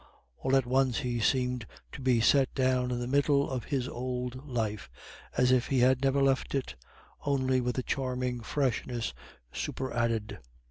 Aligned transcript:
All 0.39 0.55
at 0.55 0.65
once 0.65 1.01
he 1.01 1.19
seemed 1.19 1.67
to 1.91 2.01
be 2.01 2.21
set 2.21 2.51
down 2.55 2.89
in 2.89 2.97
the 2.99 3.05
middle 3.05 3.47
of 3.47 3.65
his 3.65 3.87
old 3.87 4.47
life 4.49 4.89
as 5.37 5.51
if 5.51 5.67
he 5.67 5.81
had 5.81 6.01
never 6.01 6.23
left 6.23 6.55
it, 6.55 6.73
only 7.23 7.61
with 7.61 7.77
a 7.77 7.83
charming 7.83 8.39
freshness 8.41 9.13
superadded. 9.53 10.39